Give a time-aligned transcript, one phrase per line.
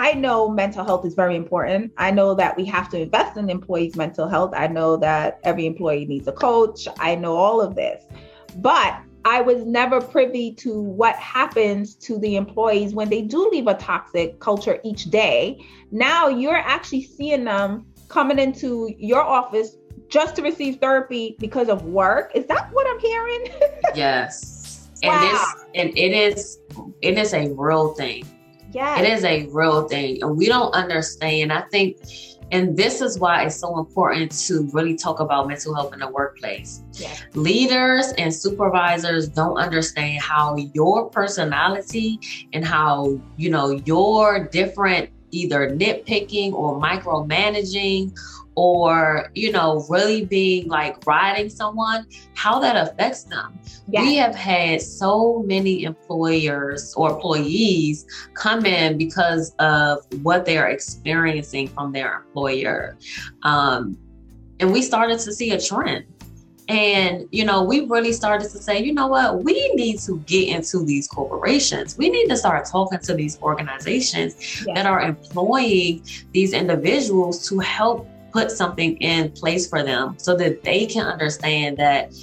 [0.00, 1.92] I know mental health is very important.
[1.98, 4.54] I know that we have to invest in employees' mental health.
[4.56, 6.88] I know that every employee needs a coach.
[6.98, 8.06] I know all of this.
[8.56, 13.66] But I was never privy to what happens to the employees when they do leave
[13.66, 15.62] a toxic culture each day.
[15.90, 19.76] Now you're actually seeing them coming into your office
[20.08, 22.32] just to receive therapy because of work.
[22.34, 23.48] Is that what I'm hearing?
[23.94, 24.88] yes.
[25.02, 25.12] Wow.
[25.12, 26.58] And this and it is
[27.02, 28.24] it is a real thing.
[28.72, 29.00] Yeah.
[29.00, 30.22] It is a real thing.
[30.22, 31.52] And we don't understand.
[31.52, 31.98] I think
[32.52, 36.08] and this is why it's so important to really talk about mental health in the
[36.08, 36.82] workplace.
[36.94, 37.14] Yeah.
[37.34, 42.18] Leaders and supervisors don't understand how your personality
[42.52, 48.16] and how, you know, your different either nitpicking or micromanaging
[48.56, 53.58] or you know really being like riding someone how that affects them.
[53.88, 54.02] Yes.
[54.02, 60.68] we have had so many employers or employees come in because of what they are
[60.68, 62.96] experiencing from their employer.
[63.42, 63.98] Um,
[64.60, 66.04] and we started to see a trend
[66.70, 70.46] and, you know, we really started to say, you know what, we need to get
[70.46, 71.98] into these corporations.
[71.98, 74.66] We need to start talking to these organizations yes.
[74.76, 80.62] that are employing these individuals to help put something in place for them so that
[80.62, 82.14] they can understand that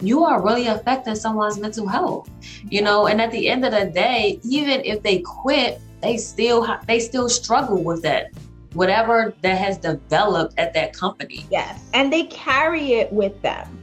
[0.00, 2.28] you are really affecting someone's mental health
[2.68, 6.64] you know and at the end of the day even if they quit they still
[6.64, 8.30] ha- they still struggle with that
[8.74, 11.46] whatever that has developed at that company.
[11.50, 11.88] Yes.
[11.94, 13.82] And they carry it with them.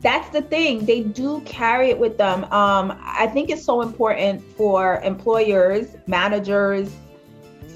[0.00, 0.84] That's the thing.
[0.84, 2.44] They do carry it with them.
[2.44, 6.94] Um, i think it's so important for employers managers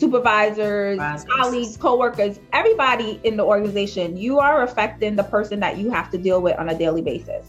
[0.03, 0.99] supervisors,
[1.37, 6.19] colleagues, coworkers, everybody in the organization, you are affecting the person that you have to
[6.19, 7.47] deal with on a daily basis.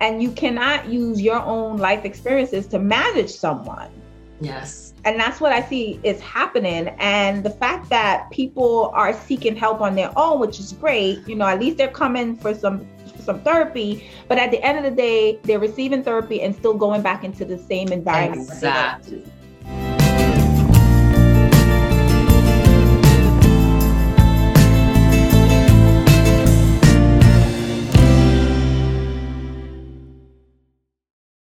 [0.00, 3.90] And you cannot use your own life experiences to manage someone.
[4.40, 4.94] Yes.
[5.04, 6.88] And that's what I see is happening.
[6.98, 11.36] And the fact that people are seeking help on their own, which is great, you
[11.36, 12.86] know, at least they're coming for some
[13.20, 17.02] some therapy, but at the end of the day, they're receiving therapy and still going
[17.02, 18.48] back into the same environment.
[18.48, 19.24] Exactly